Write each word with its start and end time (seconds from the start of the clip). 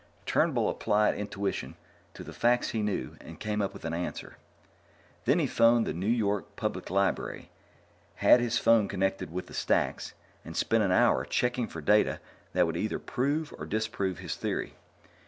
Turnbull 0.25 0.67
applied 0.67 1.13
intuition 1.13 1.75
to 2.15 2.23
the 2.23 2.33
facts 2.33 2.71
he 2.71 2.81
knew 2.81 3.17
and 3.21 3.39
came 3.39 3.61
up 3.61 3.71
with 3.71 3.85
an 3.85 3.93
answer. 3.93 4.37
Then 5.25 5.37
he 5.37 5.45
phoned 5.45 5.85
the 5.85 5.93
New 5.93 6.07
York 6.07 6.55
Public 6.55 6.89
Library, 6.89 7.51
had 8.15 8.39
his 8.39 8.57
phone 8.57 8.87
connected 8.87 9.31
with 9.31 9.45
the 9.45 9.53
stacks, 9.53 10.15
and 10.43 10.57
spent 10.57 10.83
an 10.83 10.91
hour 10.91 11.23
checking 11.23 11.67
for 11.67 11.81
data 11.81 12.19
that 12.53 12.65
would 12.65 12.77
either 12.77 12.97
prove 12.97 13.53
or 13.59 13.67
disprove 13.67 14.17
his 14.17 14.35
theory. 14.35 14.73